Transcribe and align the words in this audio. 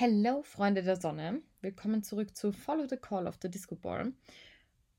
Hello, 0.00 0.42
Freunde 0.42 0.84
der 0.84 0.94
Sonne. 0.94 1.42
Willkommen 1.60 2.04
zurück 2.04 2.36
zu 2.36 2.52
Follow 2.52 2.86
the 2.86 2.96
Call 2.96 3.26
of 3.26 3.36
the 3.42 3.50
Disco 3.50 3.74
Ball. 3.74 4.12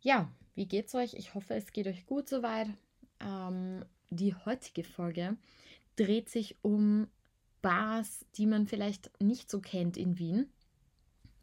Ja, 0.01 0.29
wie 0.55 0.67
geht's 0.67 0.93
euch? 0.93 1.13
Ich 1.13 1.35
hoffe, 1.35 1.53
es 1.53 1.71
geht 1.71 1.87
euch 1.87 2.05
gut 2.05 2.27
soweit. 2.27 2.67
Ähm, 3.21 3.85
die 4.09 4.35
heutige 4.35 4.83
Folge 4.83 5.37
dreht 5.95 6.27
sich 6.27 6.57
um 6.63 7.07
Bars, 7.61 8.25
die 8.35 8.45
man 8.45 8.67
vielleicht 8.67 9.09
nicht 9.21 9.49
so 9.49 9.61
kennt 9.61 9.95
in 9.95 10.19
Wien. 10.19 10.51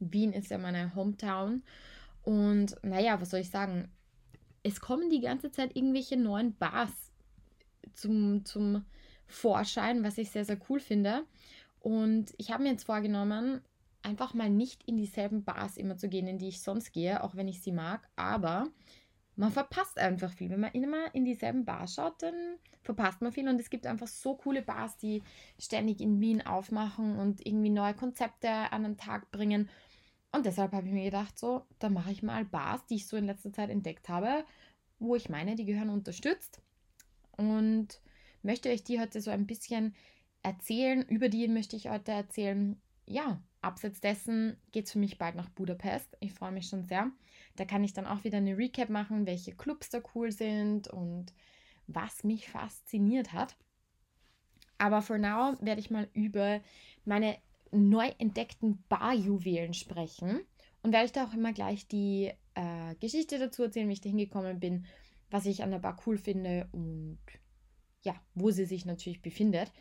Wien 0.00 0.34
ist 0.34 0.50
ja 0.50 0.58
meine 0.58 0.94
Hometown. 0.94 1.62
Und 2.24 2.76
naja, 2.82 3.22
was 3.22 3.30
soll 3.30 3.40
ich 3.40 3.48
sagen? 3.48 3.90
Es 4.64 4.82
kommen 4.82 5.08
die 5.08 5.22
ganze 5.22 5.50
Zeit 5.50 5.74
irgendwelche 5.74 6.18
neuen 6.18 6.54
Bars 6.58 6.92
zum, 7.94 8.44
zum 8.44 8.84
Vorschein, 9.26 10.04
was 10.04 10.18
ich 10.18 10.30
sehr, 10.30 10.44
sehr 10.44 10.58
cool 10.68 10.78
finde. 10.78 11.24
Und 11.86 12.34
ich 12.36 12.50
habe 12.50 12.64
mir 12.64 12.70
jetzt 12.70 12.86
vorgenommen, 12.86 13.60
einfach 14.02 14.34
mal 14.34 14.50
nicht 14.50 14.82
in 14.88 14.96
dieselben 14.96 15.44
Bars 15.44 15.76
immer 15.76 15.96
zu 15.96 16.08
gehen, 16.08 16.26
in 16.26 16.36
die 16.36 16.48
ich 16.48 16.60
sonst 16.60 16.90
gehe, 16.90 17.22
auch 17.22 17.36
wenn 17.36 17.46
ich 17.46 17.62
sie 17.62 17.70
mag. 17.70 18.08
Aber 18.16 18.66
man 19.36 19.52
verpasst 19.52 19.96
einfach 19.96 20.32
viel. 20.32 20.50
Wenn 20.50 20.58
man 20.58 20.72
immer 20.72 21.14
in 21.14 21.24
dieselben 21.24 21.64
Bars 21.64 21.94
schaut, 21.94 22.20
dann 22.24 22.34
verpasst 22.82 23.22
man 23.22 23.30
viel. 23.30 23.48
Und 23.48 23.60
es 23.60 23.70
gibt 23.70 23.86
einfach 23.86 24.08
so 24.08 24.34
coole 24.34 24.62
Bars, 24.62 24.96
die 24.96 25.22
ständig 25.60 26.00
in 26.00 26.20
Wien 26.20 26.44
aufmachen 26.44 27.20
und 27.20 27.46
irgendwie 27.46 27.70
neue 27.70 27.94
Konzepte 27.94 28.50
an 28.50 28.82
den 28.82 28.96
Tag 28.96 29.30
bringen. 29.30 29.70
Und 30.32 30.44
deshalb 30.44 30.72
habe 30.72 30.88
ich 30.88 30.92
mir 30.92 31.04
gedacht, 31.04 31.38
so, 31.38 31.66
da 31.78 31.88
mache 31.88 32.10
ich 32.10 32.20
mal 32.20 32.44
Bars, 32.44 32.84
die 32.86 32.96
ich 32.96 33.06
so 33.06 33.16
in 33.16 33.26
letzter 33.26 33.52
Zeit 33.52 33.70
entdeckt 33.70 34.08
habe, 34.08 34.44
wo 34.98 35.14
ich 35.14 35.28
meine, 35.28 35.54
die 35.54 35.64
gehören 35.64 35.90
unterstützt. 35.90 36.60
Und 37.36 38.00
möchte 38.42 38.70
euch 38.70 38.82
die 38.82 38.98
heute 38.98 39.20
so 39.20 39.30
ein 39.30 39.46
bisschen 39.46 39.94
erzählen. 40.46 41.02
Über 41.02 41.28
die 41.28 41.48
möchte 41.48 41.76
ich 41.76 41.88
heute 41.88 42.12
erzählen. 42.12 42.80
Ja, 43.04 43.42
abseits 43.60 44.00
dessen 44.00 44.56
geht 44.70 44.86
es 44.86 44.92
für 44.92 44.98
mich 44.98 45.18
bald 45.18 45.34
nach 45.34 45.48
Budapest. 45.50 46.16
Ich 46.20 46.32
freue 46.32 46.52
mich 46.52 46.68
schon 46.68 46.84
sehr. 46.84 47.10
Da 47.56 47.64
kann 47.64 47.82
ich 47.82 47.92
dann 47.92 48.06
auch 48.06 48.22
wieder 48.24 48.38
eine 48.38 48.56
Recap 48.56 48.88
machen, 48.88 49.26
welche 49.26 49.52
Clubs 49.52 49.90
da 49.90 50.00
cool 50.14 50.30
sind 50.30 50.88
und 50.88 51.34
was 51.88 52.22
mich 52.22 52.48
fasziniert 52.48 53.32
hat. 53.32 53.56
Aber 54.78 55.02
for 55.02 55.18
now 55.18 55.56
werde 55.60 55.80
ich 55.80 55.90
mal 55.90 56.08
über 56.12 56.60
meine 57.04 57.36
neu 57.72 58.08
entdeckten 58.18 58.84
Barjuwelen 58.88 59.74
sprechen 59.74 60.40
und 60.82 60.92
werde 60.92 61.06
ich 61.06 61.12
da 61.12 61.24
auch 61.24 61.34
immer 61.34 61.52
gleich 61.52 61.88
die 61.88 62.30
äh, 62.54 62.94
Geschichte 63.00 63.38
dazu 63.38 63.64
erzählen, 63.64 63.88
wie 63.88 63.94
ich 63.94 64.00
da 64.00 64.08
hingekommen 64.08 64.60
bin, 64.60 64.86
was 65.30 65.46
ich 65.46 65.62
an 65.62 65.72
der 65.72 65.80
Bar 65.80 66.00
cool 66.06 66.18
finde 66.18 66.68
und 66.72 67.18
ja, 68.02 68.14
wo 68.34 68.50
sie 68.52 68.64
sich 68.64 68.86
natürlich 68.86 69.20
befindet. 69.20 69.72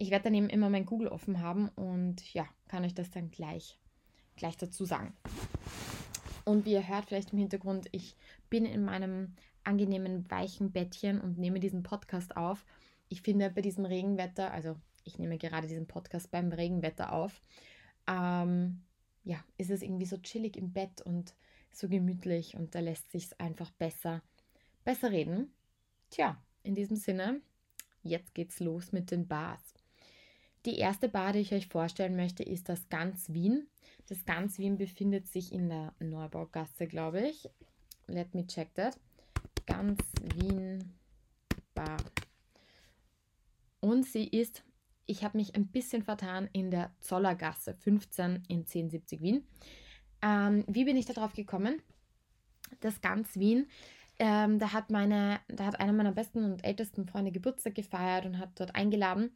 Ich 0.00 0.10
werde 0.10 0.24
dann 0.24 0.34
eben 0.34 0.48
immer 0.48 0.70
mein 0.70 0.86
Google 0.86 1.08
offen 1.08 1.42
haben 1.42 1.68
und 1.76 2.32
ja, 2.32 2.48
kann 2.68 2.86
euch 2.86 2.94
das 2.94 3.10
dann 3.10 3.30
gleich, 3.30 3.78
gleich 4.34 4.56
dazu 4.56 4.86
sagen. 4.86 5.14
Und 6.46 6.64
wie 6.64 6.72
ihr 6.72 6.88
hört 6.88 7.04
vielleicht 7.04 7.34
im 7.34 7.38
Hintergrund, 7.38 7.86
ich 7.92 8.16
bin 8.48 8.64
in 8.64 8.82
meinem 8.82 9.34
angenehmen, 9.62 10.24
weichen 10.30 10.72
Bettchen 10.72 11.20
und 11.20 11.36
nehme 11.36 11.60
diesen 11.60 11.82
Podcast 11.82 12.34
auf. 12.34 12.64
Ich 13.10 13.20
finde 13.20 13.50
bei 13.50 13.60
diesem 13.60 13.84
Regenwetter, 13.84 14.50
also 14.52 14.74
ich 15.04 15.18
nehme 15.18 15.36
gerade 15.36 15.68
diesen 15.68 15.86
Podcast 15.86 16.30
beim 16.30 16.50
Regenwetter 16.50 17.12
auf, 17.12 17.42
ähm, 18.08 18.80
ja, 19.24 19.44
ist 19.58 19.70
es 19.70 19.82
irgendwie 19.82 20.06
so 20.06 20.16
chillig 20.16 20.56
im 20.56 20.72
Bett 20.72 21.02
und 21.02 21.34
so 21.72 21.90
gemütlich 21.90 22.56
und 22.56 22.74
da 22.74 22.80
lässt 22.80 23.12
sich 23.12 23.38
einfach 23.38 23.70
besser, 23.72 24.22
besser 24.82 25.10
reden. 25.10 25.52
Tja, 26.08 26.42
in 26.62 26.74
diesem 26.74 26.96
Sinne, 26.96 27.42
jetzt 28.02 28.34
geht's 28.34 28.60
los 28.60 28.92
mit 28.92 29.10
den 29.10 29.28
Bars. 29.28 29.74
Die 30.66 30.78
erste 30.78 31.08
Bar, 31.08 31.32
die 31.32 31.40
ich 31.40 31.52
euch 31.52 31.68
vorstellen 31.68 32.16
möchte, 32.16 32.42
ist 32.42 32.68
das 32.68 32.88
Ganz 32.88 33.30
Wien. 33.32 33.66
Das 34.08 34.24
Ganz 34.24 34.58
Wien 34.58 34.76
befindet 34.76 35.26
sich 35.28 35.52
in 35.52 35.68
der 35.68 35.94
Neubaugasse, 36.00 36.86
glaube 36.86 37.26
ich. 37.26 37.48
Let 38.06 38.34
me 38.34 38.46
check 38.46 38.74
that. 38.74 38.98
Ganz 39.66 40.00
Wien 40.34 40.92
Bar. 41.74 41.96
Und 43.80 44.04
sie 44.04 44.26
ist, 44.26 44.62
ich 45.06 45.24
habe 45.24 45.38
mich 45.38 45.54
ein 45.54 45.68
bisschen 45.68 46.02
vertan, 46.02 46.48
in 46.52 46.70
der 46.70 46.92
Zollergasse 47.00 47.74
15 47.74 48.44
in 48.48 48.60
1070 48.60 49.22
Wien. 49.22 49.46
Ähm, 50.22 50.64
wie 50.66 50.84
bin 50.84 50.96
ich 50.96 51.06
darauf 51.06 51.32
gekommen? 51.32 51.80
Das 52.80 53.00
Ganz 53.00 53.36
Wien 53.36 53.66
ähm, 54.22 54.58
da 54.58 54.74
hat 54.74 54.90
meine, 54.90 55.40
da 55.48 55.64
hat 55.64 55.80
einer 55.80 55.94
meiner 55.94 56.12
besten 56.12 56.44
und 56.44 56.62
ältesten 56.62 57.06
Freunde 57.06 57.32
Geburtstag 57.32 57.74
gefeiert 57.74 58.26
und 58.26 58.38
hat 58.38 58.50
dort 58.56 58.74
eingeladen. 58.74 59.30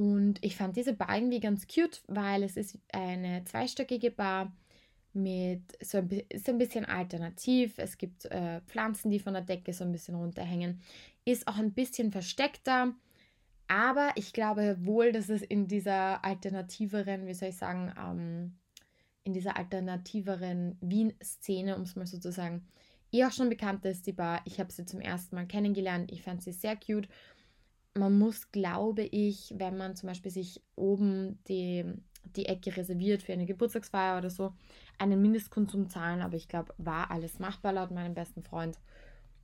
Und 0.00 0.42
ich 0.42 0.56
fand 0.56 0.78
diese 0.78 0.94
Bar 0.94 1.14
irgendwie 1.14 1.40
ganz 1.40 1.66
cute, 1.68 2.00
weil 2.08 2.42
es 2.42 2.56
ist 2.56 2.78
eine 2.90 3.44
zweistöckige 3.44 4.10
Bar 4.10 4.50
mit 5.12 5.60
so 5.82 5.98
ein, 5.98 6.08
ist 6.30 6.48
ein 6.48 6.56
bisschen 6.56 6.86
alternativ. 6.86 7.74
Es 7.76 7.98
gibt 7.98 8.24
äh, 8.24 8.62
Pflanzen, 8.62 9.10
die 9.10 9.18
von 9.18 9.34
der 9.34 9.42
Decke 9.42 9.74
so 9.74 9.84
ein 9.84 9.92
bisschen 9.92 10.14
runterhängen. 10.14 10.80
Ist 11.26 11.46
auch 11.46 11.58
ein 11.58 11.74
bisschen 11.74 12.12
versteckter. 12.12 12.94
Aber 13.68 14.12
ich 14.14 14.32
glaube 14.32 14.78
wohl, 14.80 15.12
dass 15.12 15.28
es 15.28 15.42
in 15.42 15.68
dieser 15.68 16.24
alternativeren, 16.24 17.26
wie 17.26 17.34
soll 17.34 17.50
ich 17.50 17.58
sagen, 17.58 17.92
ähm, 17.98 18.56
in 19.24 19.34
dieser 19.34 19.58
alternativeren 19.58 20.78
Wien-Szene, 20.80 21.76
um 21.76 21.82
es 21.82 21.94
mal 21.94 22.06
so 22.06 22.16
zu 22.16 22.32
sagen, 22.32 22.66
eh 23.12 23.26
auch 23.26 23.32
schon 23.32 23.50
bekannt 23.50 23.84
ist, 23.84 24.06
die 24.06 24.14
Bar. 24.14 24.40
Ich 24.46 24.60
habe 24.60 24.72
sie 24.72 24.86
zum 24.86 25.02
ersten 25.02 25.36
Mal 25.36 25.46
kennengelernt. 25.46 26.10
Ich 26.10 26.22
fand 26.22 26.42
sie 26.42 26.52
sehr 26.52 26.76
cute 26.76 27.06
man 27.94 28.18
muss, 28.18 28.50
glaube 28.52 29.02
ich, 29.02 29.54
wenn 29.56 29.76
man 29.76 29.96
zum 29.96 30.08
Beispiel 30.08 30.30
sich 30.30 30.62
oben 30.76 31.38
die, 31.48 31.84
die 32.36 32.46
Ecke 32.46 32.76
reserviert 32.76 33.22
für 33.22 33.32
eine 33.32 33.46
Geburtstagsfeier 33.46 34.18
oder 34.18 34.30
so, 34.30 34.54
einen 34.98 35.20
Mindestkonsum 35.20 35.88
zahlen. 35.88 36.22
Aber 36.22 36.36
ich 36.36 36.48
glaube, 36.48 36.74
war 36.78 37.10
alles 37.10 37.38
machbar 37.38 37.72
laut 37.72 37.90
meinem 37.90 38.14
besten 38.14 38.42
Freund. 38.42 38.78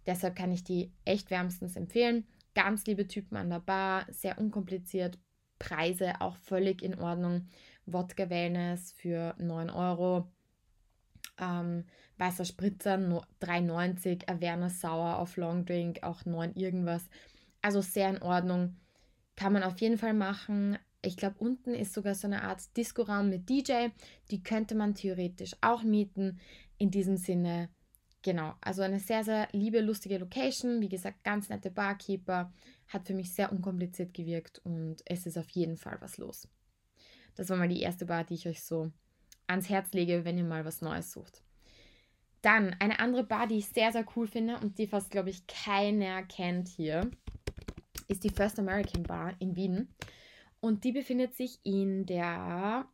Deshalb 0.06 0.36
kann 0.36 0.52
ich 0.52 0.62
die 0.62 0.92
echt 1.04 1.30
wärmstens 1.30 1.76
empfehlen. 1.76 2.26
Ganz 2.54 2.86
liebe 2.86 3.06
Typen 3.06 3.36
an 3.36 3.50
der 3.50 3.60
Bar, 3.60 4.06
sehr 4.10 4.38
unkompliziert. 4.38 5.18
Preise 5.58 6.20
auch 6.20 6.36
völlig 6.36 6.82
in 6.82 6.98
Ordnung. 6.98 7.48
Wodka 7.86 8.30
Wellness 8.30 8.92
für 8.92 9.34
9 9.38 9.70
Euro. 9.70 10.30
Ähm, 11.38 11.84
weißer 12.18 12.44
Spritzer 12.44 12.94
3,90. 12.94 14.28
Averna 14.28 14.68
Sauer 14.68 15.18
auf 15.18 15.36
Long 15.36 15.64
Drink 15.64 16.02
auch 16.02 16.24
9 16.24 16.54
irgendwas. 16.54 17.08
Also 17.62 17.80
sehr 17.80 18.10
in 18.10 18.22
Ordnung. 18.22 18.76
Kann 19.36 19.52
man 19.52 19.62
auf 19.62 19.78
jeden 19.80 19.98
Fall 19.98 20.14
machen. 20.14 20.78
Ich 21.02 21.16
glaube, 21.16 21.36
unten 21.38 21.74
ist 21.74 21.92
sogar 21.92 22.14
so 22.14 22.26
eine 22.26 22.42
Art 22.42 22.76
Disco-Raum 22.76 23.28
mit 23.28 23.48
DJ. 23.48 23.88
Die 24.30 24.42
könnte 24.42 24.74
man 24.74 24.94
theoretisch 24.94 25.54
auch 25.60 25.82
mieten. 25.82 26.40
In 26.78 26.90
diesem 26.90 27.16
Sinne, 27.16 27.68
genau. 28.22 28.54
Also 28.60 28.82
eine 28.82 28.98
sehr, 28.98 29.22
sehr 29.22 29.48
liebe, 29.52 29.80
lustige 29.80 30.18
Location. 30.18 30.80
Wie 30.80 30.88
gesagt, 30.88 31.22
ganz 31.22 31.48
nette 31.48 31.70
Barkeeper. 31.70 32.52
Hat 32.88 33.06
für 33.06 33.14
mich 33.14 33.32
sehr 33.32 33.52
unkompliziert 33.52 34.14
gewirkt 34.14 34.60
und 34.64 35.02
es 35.06 35.26
ist 35.26 35.36
auf 35.36 35.48
jeden 35.50 35.76
Fall 35.76 35.96
was 36.00 36.18
los. 36.18 36.48
Das 37.34 37.50
war 37.50 37.56
mal 37.56 37.68
die 37.68 37.82
erste 37.82 38.06
Bar, 38.06 38.24
die 38.24 38.34
ich 38.34 38.48
euch 38.48 38.62
so 38.62 38.90
ans 39.46 39.68
Herz 39.68 39.92
lege, 39.92 40.24
wenn 40.24 40.38
ihr 40.38 40.44
mal 40.44 40.64
was 40.64 40.80
Neues 40.80 41.12
sucht. 41.12 41.42
Dann 42.42 42.74
eine 42.78 43.00
andere 43.00 43.24
Bar, 43.24 43.46
die 43.46 43.58
ich 43.58 43.66
sehr, 43.66 43.92
sehr 43.92 44.06
cool 44.14 44.26
finde 44.26 44.58
und 44.58 44.78
die 44.78 44.86
fast, 44.86 45.10
glaube 45.10 45.30
ich, 45.30 45.46
keiner 45.46 46.22
kennt 46.22 46.68
hier 46.68 47.10
ist 48.08 48.24
die 48.24 48.30
First 48.30 48.58
American 48.58 49.02
Bar 49.02 49.34
in 49.38 49.56
Wien. 49.56 49.88
Und 50.60 50.84
die 50.84 50.92
befindet 50.92 51.34
sich 51.34 51.60
in 51.64 52.06
der 52.06 52.88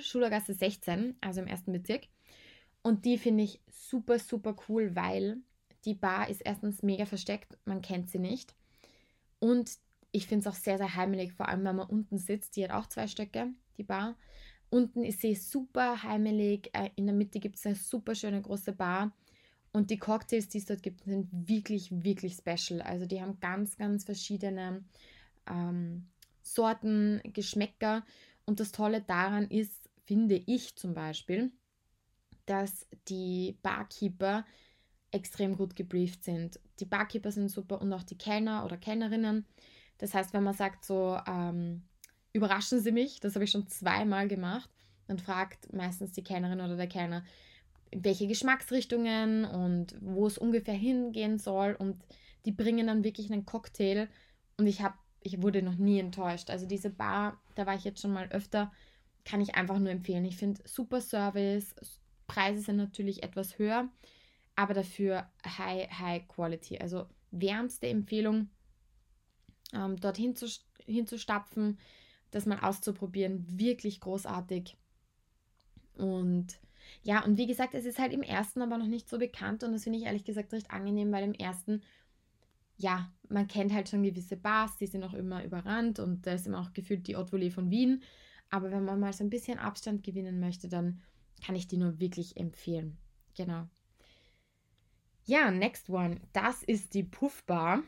Schulergasse 0.00 0.54
16, 0.54 1.16
also 1.20 1.40
im 1.40 1.46
ersten 1.46 1.72
Bezirk. 1.72 2.02
Und 2.82 3.04
die 3.04 3.18
finde 3.18 3.44
ich 3.44 3.60
super, 3.70 4.18
super 4.18 4.54
cool, 4.68 4.94
weil 4.94 5.38
die 5.84 5.94
Bar 5.94 6.28
ist 6.28 6.42
erstens 6.42 6.82
mega 6.82 7.06
versteckt, 7.06 7.58
man 7.64 7.82
kennt 7.82 8.10
sie 8.10 8.18
nicht. 8.18 8.54
Und 9.38 9.78
ich 10.12 10.26
finde 10.26 10.48
es 10.48 10.54
auch 10.54 10.58
sehr, 10.58 10.78
sehr 10.78 10.94
heimelig, 10.94 11.32
vor 11.32 11.48
allem 11.48 11.64
wenn 11.64 11.76
man 11.76 11.88
unten 11.88 12.18
sitzt. 12.18 12.56
Die 12.56 12.64
hat 12.64 12.70
auch 12.70 12.86
zwei 12.86 13.06
Stöcke, 13.06 13.48
die 13.76 13.82
Bar. 13.82 14.16
Unten 14.70 15.04
ist 15.04 15.20
sie 15.20 15.34
super 15.34 16.02
heimelig. 16.02 16.70
Äh, 16.72 16.90
in 16.96 17.06
der 17.06 17.14
Mitte 17.14 17.40
gibt 17.40 17.56
es 17.56 17.66
eine 17.66 17.74
super 17.74 18.14
schöne 18.14 18.40
große 18.40 18.72
Bar. 18.72 19.12
Und 19.74 19.90
die 19.90 19.98
Cocktails, 19.98 20.48
die 20.48 20.58
es 20.58 20.66
dort 20.66 20.84
gibt, 20.84 21.02
sind 21.02 21.28
wirklich, 21.32 21.90
wirklich 21.90 22.34
special. 22.34 22.80
Also 22.80 23.06
die 23.06 23.20
haben 23.20 23.40
ganz, 23.40 23.76
ganz 23.76 24.04
verschiedene 24.04 24.84
ähm, 25.50 26.06
Sorten, 26.42 27.20
Geschmäcker. 27.24 28.04
Und 28.46 28.60
das 28.60 28.70
Tolle 28.70 29.00
daran 29.00 29.50
ist, 29.50 29.90
finde 30.04 30.36
ich 30.36 30.76
zum 30.76 30.94
Beispiel, 30.94 31.50
dass 32.46 32.86
die 33.08 33.58
Barkeeper 33.62 34.46
extrem 35.10 35.56
gut 35.56 35.74
gebrieft 35.74 36.22
sind. 36.22 36.60
Die 36.78 36.84
Barkeeper 36.84 37.32
sind 37.32 37.48
super 37.48 37.82
und 37.82 37.92
auch 37.92 38.04
die 38.04 38.18
Kellner 38.18 38.64
oder 38.64 38.76
Kellnerinnen. 38.76 39.44
Das 39.98 40.14
heißt, 40.14 40.32
wenn 40.34 40.44
man 40.44 40.54
sagt 40.54 40.84
so, 40.84 41.18
ähm, 41.26 41.82
überraschen 42.32 42.78
Sie 42.78 42.92
mich, 42.92 43.18
das 43.18 43.34
habe 43.34 43.44
ich 43.44 43.50
schon 43.50 43.66
zweimal 43.66 44.28
gemacht, 44.28 44.70
dann 45.08 45.18
fragt 45.18 45.72
meistens 45.72 46.12
die 46.12 46.22
Kellnerin 46.22 46.60
oder 46.60 46.76
der 46.76 46.86
Kellner, 46.86 47.24
welche 47.92 48.26
Geschmacksrichtungen 48.26 49.44
und 49.44 49.96
wo 50.00 50.26
es 50.26 50.38
ungefähr 50.38 50.74
hingehen 50.74 51.38
soll. 51.38 51.74
Und 51.78 52.02
die 52.44 52.52
bringen 52.52 52.86
dann 52.86 53.04
wirklich 53.04 53.32
einen 53.32 53.46
Cocktail. 53.46 54.08
Und 54.56 54.66
ich 54.66 54.82
habe, 54.82 54.94
ich 55.20 55.42
wurde 55.42 55.62
noch 55.62 55.76
nie 55.76 55.98
enttäuscht. 55.98 56.50
Also 56.50 56.66
diese 56.66 56.90
Bar, 56.90 57.40
da 57.54 57.66
war 57.66 57.74
ich 57.74 57.84
jetzt 57.84 58.00
schon 58.00 58.12
mal 58.12 58.28
öfter. 58.28 58.72
kann 59.24 59.40
ich 59.40 59.54
einfach 59.54 59.78
nur 59.78 59.90
empfehlen. 59.90 60.24
Ich 60.24 60.36
finde 60.36 60.60
super 60.66 61.00
Service, 61.00 61.74
Preise 62.26 62.60
sind 62.60 62.76
natürlich 62.76 63.22
etwas 63.22 63.58
höher, 63.58 63.88
aber 64.56 64.74
dafür 64.74 65.30
high, 65.46 65.88
high 65.90 66.26
quality. 66.28 66.78
Also 66.78 67.06
wärmste 67.30 67.88
Empfehlung, 67.88 68.48
ähm, 69.72 69.96
dorthin 69.96 70.36
zu, 70.36 70.46
hinzustapfen, 70.86 71.78
das 72.30 72.46
mal 72.46 72.60
auszuprobieren. 72.60 73.44
Wirklich 73.58 74.00
großartig. 74.00 74.76
Und 75.96 76.58
ja, 77.02 77.24
und 77.24 77.36
wie 77.36 77.46
gesagt, 77.46 77.74
es 77.74 77.84
ist 77.84 77.98
halt 77.98 78.12
im 78.12 78.22
ersten 78.22 78.62
aber 78.62 78.78
noch 78.78 78.86
nicht 78.86 79.08
so 79.08 79.18
bekannt 79.18 79.62
und 79.62 79.72
das 79.72 79.84
finde 79.84 79.98
ich 79.98 80.04
ehrlich 80.04 80.24
gesagt 80.24 80.52
recht 80.52 80.70
angenehm, 80.70 81.12
weil 81.12 81.24
im 81.24 81.34
ersten, 81.34 81.82
ja, 82.76 83.12
man 83.28 83.46
kennt 83.46 83.72
halt 83.72 83.88
schon 83.88 84.02
gewisse 84.02 84.36
Bars, 84.36 84.76
die 84.76 84.86
sind 84.86 85.04
auch 85.04 85.14
immer 85.14 85.44
überrannt 85.44 85.98
und 85.98 86.26
da 86.26 86.32
ist 86.32 86.46
immer 86.46 86.60
auch 86.60 86.72
gefühlt 86.72 87.06
die 87.06 87.16
Haute 87.16 87.36
Volée 87.36 87.50
von 87.50 87.70
Wien. 87.70 88.02
Aber 88.50 88.70
wenn 88.70 88.84
man 88.84 89.00
mal 89.00 89.12
so 89.12 89.24
ein 89.24 89.30
bisschen 89.30 89.58
Abstand 89.58 90.02
gewinnen 90.04 90.38
möchte, 90.40 90.68
dann 90.68 91.02
kann 91.44 91.56
ich 91.56 91.66
die 91.66 91.76
nur 91.76 91.98
wirklich 91.98 92.36
empfehlen. 92.36 92.96
Genau. 93.36 93.66
Ja, 95.24 95.50
next 95.50 95.88
one. 95.88 96.20
Das 96.32 96.62
ist 96.62 96.94
die 96.94 97.02
Puffbar. 97.02 97.82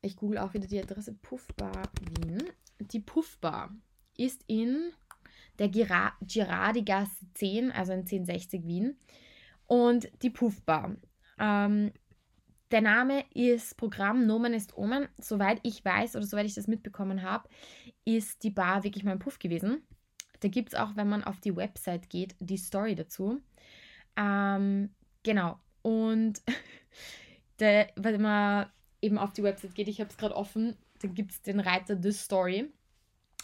Ich 0.00 0.16
google 0.16 0.38
auch 0.38 0.54
wieder 0.54 0.66
die 0.66 0.80
Adresse 0.80 1.12
Puffbar 1.12 1.90
Wien. 2.20 2.42
Die 2.80 3.00
Puffbar 3.00 3.74
ist 4.16 4.42
in 4.46 4.92
der 5.58 5.68
Girardi-Gasse 5.68 7.26
10, 7.34 7.72
also 7.72 7.92
in 7.92 8.00
1060 8.00 8.66
Wien. 8.66 8.96
Und 9.66 10.08
die 10.22 10.30
Puffbar. 10.30 10.96
Ähm, 11.38 11.92
der 12.70 12.80
Name 12.80 13.24
ist 13.32 13.76
Programm 13.76 14.26
Nomen 14.26 14.52
ist 14.52 14.76
Omen. 14.76 15.08
Soweit 15.18 15.60
ich 15.62 15.84
weiß 15.84 16.16
oder 16.16 16.26
soweit 16.26 16.46
ich 16.46 16.54
das 16.54 16.66
mitbekommen 16.66 17.22
habe, 17.22 17.48
ist 18.04 18.42
die 18.42 18.50
Bar 18.50 18.84
wirklich 18.84 19.04
mal 19.04 19.12
ein 19.12 19.18
Puff 19.18 19.38
gewesen. 19.38 19.82
Da 20.40 20.48
gibt 20.48 20.70
es 20.70 20.74
auch, 20.78 20.96
wenn 20.96 21.08
man 21.08 21.24
auf 21.24 21.40
die 21.40 21.54
Website 21.54 22.10
geht, 22.10 22.34
die 22.40 22.56
Story 22.56 22.94
dazu. 22.94 23.40
Ähm, 24.16 24.90
genau. 25.22 25.58
Und 25.82 26.42
der, 27.60 27.88
wenn 27.96 28.20
man 28.20 28.66
eben 29.00 29.18
auf 29.18 29.32
die 29.32 29.42
Website 29.42 29.74
geht, 29.74 29.88
ich 29.88 30.00
habe 30.00 30.10
es 30.10 30.16
gerade 30.16 30.34
offen, 30.34 30.76
da 31.00 31.08
gibt 31.08 31.30
es 31.32 31.42
den 31.42 31.60
Reiter 31.60 31.96
The 32.00 32.12
Story. 32.12 32.72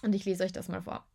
Und 0.03 0.15
ich 0.15 0.25
lese 0.25 0.43
euch 0.45 0.53
das 0.53 0.69
mal 0.69 0.83
vor. 0.83 1.07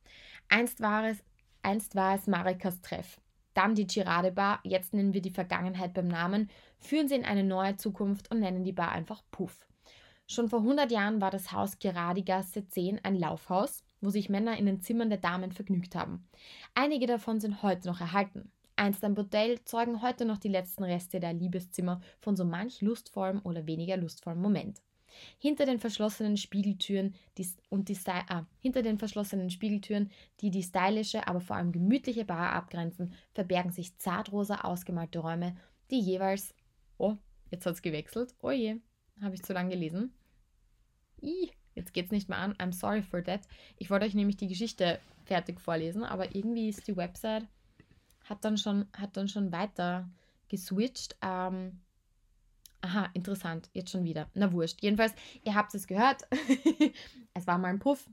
Einst 0.50 0.82
war 0.82 1.06
es, 1.06 1.18
einst 1.62 1.96
war 1.96 2.16
es 2.16 2.28
Marikas 2.28 2.82
Treff. 2.82 3.20
Dann 3.54 3.76
die 3.76 3.88
Girade 3.88 4.32
Bar, 4.32 4.60
jetzt 4.64 4.94
nennen 4.94 5.14
wir 5.14 5.22
die 5.22 5.32
Vergangenheit 5.32 5.94
beim 5.94 6.08
Namen, 6.08 6.50
führen 6.80 7.08
sie 7.08 7.16
in 7.16 7.26
eine 7.26 7.44
neue 7.44 7.76
Zukunft 7.76 8.32
und 8.32 8.40
nennen 8.40 8.64
die 8.64 8.72
Bar 8.72 8.92
einfach 8.92 9.24
Puff. 9.32 9.68
Schon 10.28 10.50
vor 10.50 10.60
100 10.60 10.92
Jahren 10.92 11.22
war 11.22 11.32
das 11.32 11.52
Haus 11.52 11.80
Geradigasse 11.80 12.68
10 12.68 13.04
ein 13.04 13.16
Laufhaus, 13.16 13.84
wo 14.02 14.10
sich 14.10 14.30
Männer 14.30 14.58
in 14.58 14.66
den 14.66 14.82
Zimmern 14.82 15.10
der 15.10 15.20
Damen 15.20 15.52
vergnügt 15.52 15.96
haben. 15.96 16.28
Einige 16.76 17.08
davon 17.08 17.40
sind 17.40 17.64
heute 17.64 17.88
noch 17.88 18.00
erhalten. 18.00 18.52
Einst 18.76 19.04
ein 19.04 19.16
Bordell 19.16 19.64
zeugen 19.64 20.02
heute 20.02 20.26
noch 20.26 20.38
die 20.38 20.50
letzten 20.50 20.84
Reste 20.84 21.20
der 21.20 21.34
Liebeszimmer 21.34 22.00
von 22.20 22.36
so 22.36 22.46
manch 22.46 22.82
lustvollem 22.82 23.42
oder 23.44 23.66
weniger 23.66 23.98
lustvollem 23.98 24.42
Moment. 24.42 24.82
Hinter 25.40 25.66
den 25.66 25.80
verschlossenen 25.80 26.38
Spiegeltüren 26.38 27.16
die, 27.38 27.48
und 27.70 27.90
die 27.90 27.98
ah, 28.06 28.46
hinter 28.60 28.82
den 28.82 28.98
verschlossenen 28.98 29.50
Spiegeltüren, 29.50 30.12
die 30.42 30.52
die 30.52 30.64
stylische, 30.64 31.28
aber 31.28 31.42
vor 31.42 31.56
allem 31.56 31.72
gemütliche 31.72 32.26
Bar 32.26 32.54
abgrenzen, 32.54 33.14
verbergen 33.34 33.72
sich 33.72 33.98
zartrosa 33.98 34.62
ausgemalte 34.62 35.20
Räume, 35.20 35.56
die 35.92 36.00
jeweils 36.00 36.54
Oh, 36.98 37.16
jetzt 37.52 37.66
hat 37.66 37.76
es 37.76 37.82
gewechselt. 37.82 38.34
Oh 38.42 38.52
je, 38.52 38.78
habe 39.22 39.36
ich 39.36 39.44
zu 39.44 39.54
lange 39.54 39.70
gelesen. 39.70 40.14
Ih, 41.22 41.52
jetzt 41.76 41.94
geht 41.94 42.06
es 42.06 42.12
nicht 42.12 42.28
mehr 42.28 42.40
an. 42.40 42.54
I'm 42.56 42.74
sorry 42.74 43.04
for 43.04 43.24
that. 43.24 43.42
Ich 43.78 43.90
wollte 43.90 44.06
euch 44.06 44.16
nämlich 44.16 44.38
die 44.38 44.48
Geschichte 44.48 45.00
fertig 45.26 45.62
vorlesen, 45.62 46.04
aber 46.04 46.36
irgendwie 46.36 46.70
ist 46.70 46.88
die 46.88 46.98
Website 46.98 47.48
hat 48.30 48.44
dann 48.44 48.58
schon, 48.58 48.88
hat 48.94 49.18
dann 49.18 49.28
schon 49.28 49.52
weiter 49.52 50.10
geswitcht. 50.50 51.16
Ähm, 51.22 51.80
aha, 52.82 53.10
interessant. 53.14 53.70
Jetzt 53.74 53.92
schon 53.92 54.04
wieder. 54.04 54.30
Na 54.34 54.52
wurscht. 54.52 54.82
Jedenfalls, 54.82 55.14
ihr 55.44 55.56
habt 55.56 55.74
es 55.76 55.88
gehört. 55.88 56.24
es 57.34 57.48
war 57.48 57.58
mal 57.58 57.70
ein 57.70 57.80
Puff. 57.80 58.10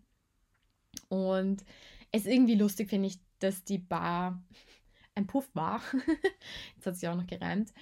Und 1.08 1.64
es 2.10 2.22
ist 2.22 2.32
irgendwie 2.32 2.54
lustig, 2.54 2.88
finde 2.88 3.08
ich, 3.08 3.18
dass 3.38 3.64
die 3.64 3.78
Bar 3.78 4.42
ein 5.14 5.26
Puff 5.26 5.48
war. 5.54 5.80
Jetzt 6.76 6.86
hat 6.86 6.96
sie 6.96 7.08
auch 7.08 7.16
noch 7.16 7.26
gereimt. 7.26 7.72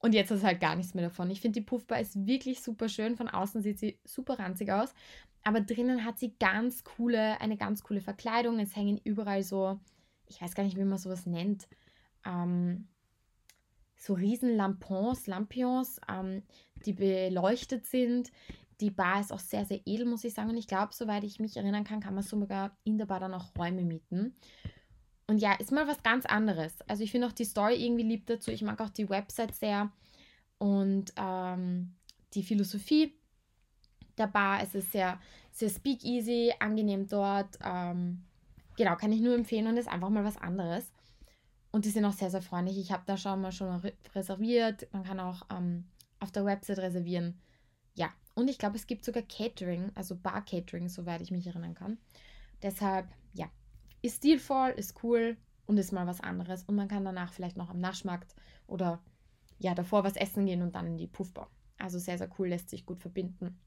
Und 0.00 0.14
jetzt 0.14 0.30
ist 0.30 0.44
halt 0.44 0.60
gar 0.60 0.76
nichts 0.76 0.94
mehr 0.94 1.02
davon. 1.02 1.28
Ich 1.28 1.40
finde, 1.40 1.58
die 1.58 1.66
Puffbar 1.66 2.00
ist 2.00 2.24
wirklich 2.24 2.62
super 2.62 2.88
schön. 2.88 3.16
Von 3.16 3.28
außen 3.28 3.62
sieht 3.62 3.80
sie 3.80 3.98
super 4.04 4.38
ranzig 4.38 4.70
aus. 4.70 4.94
Aber 5.42 5.60
drinnen 5.60 6.04
hat 6.04 6.20
sie 6.20 6.34
ganz 6.38 6.84
coole, 6.84 7.40
eine 7.40 7.56
ganz 7.56 7.82
coole 7.82 8.00
Verkleidung. 8.00 8.60
Es 8.60 8.76
hängen 8.76 9.00
überall 9.02 9.42
so, 9.42 9.80
ich 10.28 10.40
weiß 10.40 10.54
gar 10.54 10.62
nicht, 10.62 10.76
wie 10.76 10.84
man 10.84 10.98
sowas 10.98 11.26
nennt, 11.26 11.68
ähm, 12.24 12.86
so 13.98 14.14
riesen 14.14 14.56
Lampons, 14.56 15.26
Lampions, 15.26 16.00
ähm, 16.08 16.42
die 16.86 16.92
beleuchtet 16.92 17.86
sind. 17.86 18.30
Die 18.80 18.90
Bar 18.90 19.20
ist 19.20 19.32
auch 19.32 19.40
sehr, 19.40 19.64
sehr 19.64 19.80
edel, 19.86 20.06
muss 20.06 20.24
ich 20.24 20.34
sagen. 20.34 20.50
Und 20.50 20.56
ich 20.56 20.68
glaube, 20.68 20.94
soweit 20.94 21.24
ich 21.24 21.40
mich 21.40 21.56
erinnern 21.56 21.84
kann, 21.84 22.00
kann 22.00 22.14
man 22.14 22.22
sogar 22.22 22.76
in 22.84 22.96
der 22.96 23.06
Bar 23.06 23.20
dann 23.20 23.34
auch 23.34 23.50
Räume 23.58 23.82
mieten. 23.82 24.36
Und 25.26 25.38
ja, 25.38 25.52
ist 25.54 25.72
mal 25.72 25.88
was 25.88 26.02
ganz 26.02 26.24
anderes. 26.24 26.80
Also 26.88 27.02
ich 27.02 27.10
finde 27.10 27.26
auch 27.26 27.32
die 27.32 27.44
Story 27.44 27.74
irgendwie 27.74 28.04
lieb 28.04 28.26
dazu. 28.26 28.50
Ich 28.50 28.62
mag 28.62 28.80
auch 28.80 28.88
die 28.88 29.10
Website 29.10 29.54
sehr 29.54 29.90
und 30.58 31.12
ähm, 31.16 31.94
die 32.34 32.42
Philosophie 32.42 33.14
der 34.16 34.28
Bar. 34.28 34.62
Es 34.62 34.74
ist 34.74 34.92
sehr, 34.92 35.20
sehr 35.50 35.70
speakeasy, 35.70 36.52
angenehm 36.60 37.08
dort. 37.08 37.58
Ähm, 37.62 38.22
genau, 38.76 38.94
kann 38.96 39.12
ich 39.12 39.20
nur 39.20 39.34
empfehlen 39.34 39.66
und 39.66 39.76
ist 39.76 39.88
einfach 39.88 40.08
mal 40.08 40.24
was 40.24 40.36
anderes. 40.36 40.90
Und 41.70 41.84
die 41.84 41.90
sind 41.90 42.04
auch 42.04 42.12
sehr, 42.12 42.30
sehr 42.30 42.42
freundlich. 42.42 42.78
Ich 42.78 42.92
habe 42.92 43.02
da 43.06 43.16
schon 43.16 43.40
mal 43.40 43.52
schon 43.52 43.82
reserviert. 44.14 44.88
Man 44.92 45.04
kann 45.04 45.20
auch 45.20 45.42
ähm, 45.50 45.84
auf 46.18 46.32
der 46.32 46.44
Website 46.44 46.78
reservieren. 46.78 47.38
Ja, 47.94 48.10
und 48.34 48.48
ich 48.48 48.58
glaube, 48.58 48.76
es 48.76 48.86
gibt 48.86 49.04
sogar 49.04 49.22
Catering, 49.22 49.90
also 49.94 50.16
Bar-Catering, 50.16 50.88
soweit 50.88 51.20
ich 51.20 51.30
mich 51.30 51.46
erinnern 51.46 51.74
kann. 51.74 51.98
Deshalb, 52.62 53.08
ja, 53.34 53.50
ist 54.02 54.18
stilvoll, 54.18 54.70
ist 54.70 55.02
cool 55.02 55.36
und 55.66 55.76
ist 55.78 55.92
mal 55.92 56.06
was 56.06 56.20
anderes. 56.20 56.64
Und 56.64 56.76
man 56.76 56.88
kann 56.88 57.04
danach 57.04 57.32
vielleicht 57.32 57.56
noch 57.56 57.70
am 57.70 57.80
Naschmarkt 57.80 58.34
oder 58.66 59.00
ja, 59.58 59.74
davor 59.74 60.04
was 60.04 60.16
essen 60.16 60.46
gehen 60.46 60.62
und 60.62 60.74
dann 60.74 60.86
in 60.86 60.96
die 60.96 61.06
Puffbar. 61.06 61.50
Also 61.78 61.98
sehr, 61.98 62.18
sehr 62.18 62.30
cool, 62.38 62.48
lässt 62.48 62.70
sich 62.70 62.86
gut 62.86 63.00
verbinden. 63.00 63.58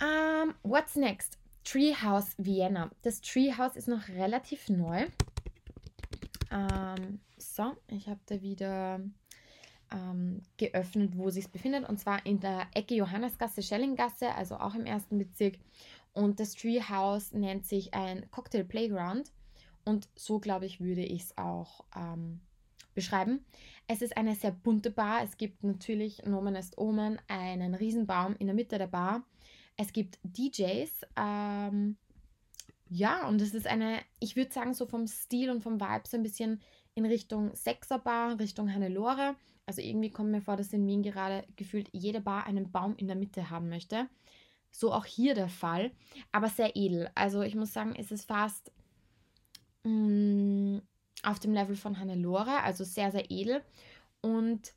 Um, 0.00 0.54
what's 0.62 0.94
next? 0.94 1.38
Treehouse 1.64 2.34
Vienna. 2.38 2.90
Das 3.02 3.20
Treehouse 3.20 3.76
ist 3.76 3.88
noch 3.88 4.08
relativ 4.08 4.68
neu. 4.68 5.06
Um, 6.50 7.20
so, 7.38 7.76
ich 7.88 8.08
habe 8.08 8.20
da 8.26 8.40
wieder 8.40 9.00
um, 9.92 10.42
geöffnet, 10.56 11.16
wo 11.16 11.30
sich 11.30 11.48
befindet. 11.48 11.88
Und 11.88 11.98
zwar 11.98 12.24
in 12.24 12.40
der 12.40 12.66
Ecke 12.74 12.94
Johannesgasse, 12.94 13.62
Schellinggasse, 13.62 14.34
also 14.34 14.56
auch 14.56 14.74
im 14.74 14.86
ersten 14.86 15.18
Bezirk. 15.18 15.54
Und 16.12 16.40
das 16.40 16.54
Treehouse 16.54 17.32
nennt 17.32 17.66
sich 17.66 17.94
ein 17.94 18.30
Cocktail 18.30 18.64
Playground. 18.64 19.30
Und 19.84 20.08
so, 20.16 20.38
glaube 20.38 20.66
ich, 20.66 20.80
würde 20.80 21.04
ich 21.04 21.22
es 21.22 21.38
auch 21.38 21.84
ähm, 21.94 22.40
beschreiben. 22.94 23.44
Es 23.86 24.02
ist 24.02 24.16
eine 24.16 24.34
sehr 24.34 24.50
bunte 24.50 24.90
Bar. 24.90 25.22
Es 25.22 25.36
gibt 25.36 25.62
natürlich, 25.62 26.24
Nomen 26.24 26.56
ist 26.56 26.78
Omen, 26.78 27.20
einen 27.28 27.74
Riesenbaum 27.74 28.34
in 28.38 28.46
der 28.46 28.56
Mitte 28.56 28.78
der 28.78 28.88
Bar. 28.88 29.22
Es 29.76 29.92
gibt 29.92 30.18
DJs. 30.24 30.90
Ähm, 31.16 31.96
ja, 32.88 33.26
und 33.28 33.40
es 33.42 33.54
ist 33.54 33.66
eine, 33.66 34.00
ich 34.20 34.36
würde 34.36 34.52
sagen, 34.52 34.74
so 34.74 34.86
vom 34.86 35.06
Stil 35.06 35.50
und 35.50 35.62
vom 35.62 35.80
Vibe 35.80 36.08
so 36.08 36.16
ein 36.16 36.22
bisschen 36.22 36.60
in 36.94 37.04
Richtung 37.04 37.54
Sechserbar, 37.54 38.38
Richtung 38.38 38.72
Hannelore. 38.72 39.36
Also 39.66 39.82
irgendwie 39.82 40.10
kommt 40.10 40.30
mir 40.30 40.40
vor, 40.40 40.56
dass 40.56 40.72
in 40.72 40.86
Wien 40.86 41.02
gerade 41.02 41.44
gefühlt 41.56 41.88
jede 41.92 42.20
Bar 42.20 42.46
einen 42.46 42.70
Baum 42.70 42.94
in 42.96 43.08
der 43.08 43.16
Mitte 43.16 43.50
haben 43.50 43.68
möchte. 43.68 44.08
So 44.70 44.92
auch 44.92 45.04
hier 45.04 45.34
der 45.34 45.48
Fall, 45.48 45.90
aber 46.32 46.48
sehr 46.48 46.76
edel. 46.76 47.10
Also 47.14 47.42
ich 47.42 47.54
muss 47.54 47.72
sagen, 47.72 47.94
es 47.96 48.12
ist 48.12 48.26
fast 48.26 48.72
mh, 49.84 49.90
mm, 49.90 50.82
auf 51.22 51.40
dem 51.40 51.52
Level 51.52 51.76
von 51.76 51.98
Hannelore, 51.98 52.62
also 52.62 52.84
sehr, 52.84 53.10
sehr 53.10 53.30
edel. 53.30 53.62
Und 54.20 54.74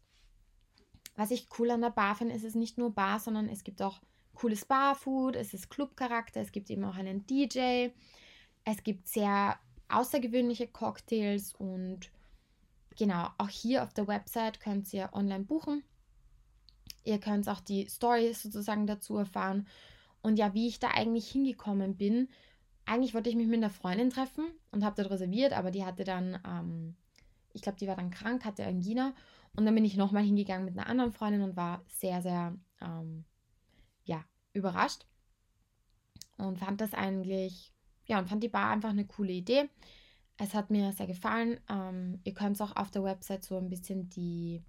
was 1.15 1.31
ich 1.31 1.47
cool 1.59 1.69
an 1.69 1.81
der 1.81 1.91
Bar 1.91 2.15
finde, 2.15 2.33
ist 2.33 2.45
es 2.45 2.55
nicht 2.55 2.77
nur 2.77 2.93
Bar, 2.93 3.19
sondern 3.19 3.49
es 3.49 3.63
gibt 3.63 3.81
auch 3.81 3.99
cooles 4.39 4.65
Barfood, 4.65 5.35
es 5.35 5.53
ist 5.53 5.69
Clubcharakter, 5.69 6.39
es 6.39 6.51
gibt 6.51 6.69
eben 6.69 6.85
auch 6.85 6.95
einen 6.95 7.25
DJ, 7.27 7.89
es 8.63 8.83
gibt 8.83 9.07
sehr 9.07 9.59
außergewöhnliche 9.89 10.67
Cocktails 10.67 11.53
und 11.55 12.09
genau, 12.97 13.27
auch 13.37 13.49
hier 13.49 13.83
auf 13.83 13.93
der 13.93 14.07
Website 14.07 14.61
könnt 14.61 14.93
ihr 14.93 15.09
online 15.13 15.43
buchen. 15.43 15.83
Ihr 17.03 17.19
könnt 17.19 17.49
auch 17.49 17.59
die 17.59 17.87
Stories 17.89 18.43
sozusagen 18.43 18.85
dazu 18.85 19.17
erfahren. 19.17 19.67
Und 20.21 20.37
ja, 20.37 20.53
wie 20.53 20.67
ich 20.67 20.79
da 20.79 20.89
eigentlich 20.89 21.29
hingekommen 21.29 21.95
bin. 21.95 22.29
Eigentlich 22.85 23.13
wollte 23.13 23.29
ich 23.29 23.35
mich 23.35 23.47
mit 23.47 23.57
einer 23.57 23.69
Freundin 23.69 24.09
treffen 24.09 24.45
und 24.71 24.83
habe 24.83 24.95
dort 24.95 25.11
reserviert, 25.11 25.53
aber 25.53 25.71
die 25.71 25.85
hatte 25.85 26.03
dann, 26.03 26.39
ähm, 26.45 26.95
ich 27.53 27.61
glaube, 27.61 27.77
die 27.77 27.87
war 27.87 27.95
dann 27.95 28.09
krank, 28.09 28.45
hatte 28.45 28.65
Angina. 28.65 29.13
Und 29.55 29.65
dann 29.65 29.75
bin 29.75 29.85
ich 29.85 29.95
nochmal 29.95 30.23
hingegangen 30.23 30.65
mit 30.65 30.77
einer 30.77 30.87
anderen 30.87 31.11
Freundin 31.11 31.41
und 31.41 31.55
war 31.55 31.83
sehr, 31.87 32.21
sehr, 32.21 32.55
ähm, 32.81 33.25
ja, 34.09 34.25
überrascht. 34.53 35.05
Und 36.37 36.57
fand 36.57 36.81
das 36.81 36.93
eigentlich, 36.93 37.71
ja, 38.07 38.17
und 38.17 38.27
fand 38.27 38.43
die 38.43 38.49
Bar 38.49 38.71
einfach 38.71 38.89
eine 38.89 39.05
coole 39.05 39.33
Idee. 39.33 39.69
Es 40.37 40.53
hat 40.53 40.71
mir 40.71 40.91
sehr 40.93 41.05
gefallen. 41.05 41.59
Ähm, 41.69 42.19
ihr 42.23 42.33
könnt 42.33 42.59
auch 42.61 42.75
auf 42.75 42.89
der 42.89 43.03
Website 43.03 43.43
so 43.43 43.57
ein 43.57 43.69
bisschen 43.69 44.09
die, 44.09 44.63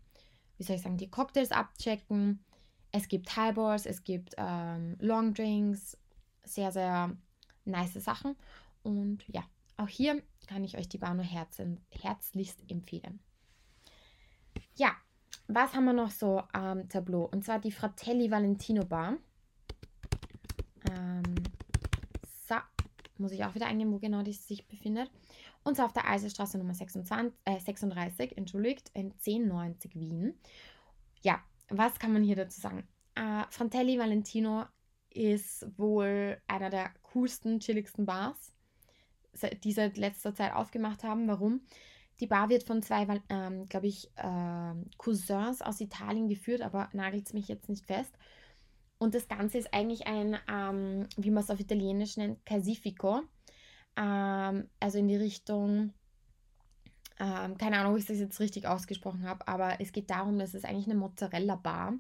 wie 0.59 0.63
soll 0.63 0.77
ich 0.77 0.83
sagen, 0.83 0.99
die 0.99 1.11
Cocktails 1.11 1.53
abchecken. 1.53 2.45
Es 2.93 3.09
gibt 3.09 3.35
Highballs, 3.35 3.87
es 3.87 4.05
gibt 4.05 4.35
ähm, 4.37 4.97
Long 5.01 5.33
Drinks, 5.33 5.97
sehr, 6.45 6.71
sehr 6.71 7.17
nice 7.65 7.95
Sachen. 7.95 8.37
Und 8.83 9.27
ja, 9.29 9.45
auch 9.77 9.89
hier 9.89 10.23
kann 10.49 10.65
ich 10.65 10.77
euch 10.77 10.89
die 10.89 10.99
Bar 10.99 11.15
nur 11.15 11.25
herzen, 11.25 11.81
herzlichst 11.91 12.69
empfehlen. 12.69 13.21
Ja, 14.75 14.91
was 15.47 15.73
haben 15.75 15.85
wir 15.85 15.93
noch 15.93 16.11
so 16.11 16.43
am 16.53 16.89
Tableau? 16.89 17.25
Und 17.25 17.45
zwar 17.45 17.61
die 17.61 17.73
Fratelli 17.73 18.31
Valentino 18.31 18.85
Bar. 18.85 19.17
Ähm, 20.91 21.35
so, 22.49 22.57
muss 23.19 23.33
ich 23.33 23.45
auch 23.45 23.55
wieder 23.55 23.67
eingeben, 23.67 23.93
wo 23.93 23.99
genau 23.99 24.23
die 24.23 24.33
sich 24.33 24.67
befindet. 24.67 25.11
Und 25.63 25.77
zwar 25.77 25.87
auf 25.87 25.93
der 25.93 26.09
Eiselstraße 26.09 26.59
Nummer 26.59 26.75
26, 26.75 27.33
äh, 27.45 27.59
36, 27.59 28.37
entschuldigt, 28.37 28.91
in 28.95 29.13
1090 29.13 29.95
Wien. 29.95 30.35
Ja, 31.23 31.41
was 31.69 31.99
kann 31.99 32.13
man 32.13 32.23
hier 32.23 32.37
dazu 32.37 32.61
sagen? 32.61 32.89
Äh, 33.15 33.45
Fratelli 33.51 33.99
Valentino 33.99 34.65
ist 35.11 35.67
wohl 35.77 36.41
einer 36.47 36.71
der 36.71 36.91
coolsten, 37.13 37.61
chilligsten 37.61 38.07
Bars, 38.07 38.53
die 39.65 39.73
seit 39.73 39.97
letzter 39.97 40.35
Zeit 40.35 40.55
aufgemacht 40.55 41.05
haben. 41.05 41.29
Warum? 41.29 41.61
Die 42.21 42.27
Bar 42.27 42.49
wird 42.49 42.65
von 42.65 42.83
zwei, 42.83 43.07
ähm, 43.29 43.69
glaube 43.69 43.87
ich, 43.87 44.11
äh, 44.17 44.75
Cousins 44.99 45.63
aus 45.63 45.81
Italien 45.81 46.29
geführt, 46.29 46.61
aber 46.61 46.89
nagelt 46.93 47.27
es 47.27 47.33
mich 47.33 47.49
jetzt 47.49 47.69
nicht 47.69 47.87
fest. 47.87 48.15
Und 49.01 49.15
das 49.15 49.29
Ganze 49.29 49.57
ist 49.57 49.73
eigentlich 49.73 50.07
ein, 50.07 50.37
ähm, 50.47 51.09
wie 51.17 51.31
man 51.31 51.43
es 51.43 51.49
auf 51.49 51.59
Italienisch 51.59 52.19
nennt, 52.19 52.45
Casifico. 52.45 53.23
Ähm, 53.97 54.69
also 54.79 54.99
in 54.99 55.09
die 55.09 55.17
Richtung, 55.17 55.95
ähm, 57.19 57.57
keine 57.57 57.79
Ahnung, 57.79 57.95
ob 57.95 57.99
ich 57.99 58.05
das 58.05 58.19
jetzt 58.19 58.39
richtig 58.41 58.67
ausgesprochen 58.67 59.27
habe, 59.27 59.49
aber 59.49 59.81
es 59.81 59.93
geht 59.93 60.11
darum, 60.11 60.39
dass 60.39 60.53
es 60.53 60.67
eigentlich 60.67 60.85
eine 60.85 60.97
Mozzarella-Bar. 60.97 61.95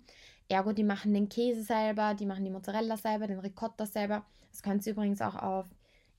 Ergo, 0.51 0.73
die 0.75 0.85
machen 0.85 1.15
den 1.15 1.31
Käse 1.31 1.63
selber, 1.63 2.13
die 2.13 2.27
machen 2.27 2.45
die 2.45 2.51
Mozzarella 2.51 2.99
selber, 2.99 3.27
den 3.27 3.39
Ricotta 3.39 3.87
selber. 3.87 4.27
Das 4.51 4.63
könnt 4.63 4.85
ihr 4.85 4.93
übrigens 4.93 5.23
auch 5.23 5.37
auf 5.37 5.67